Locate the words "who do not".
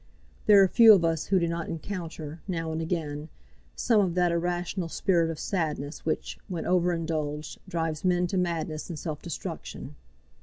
1.27-1.67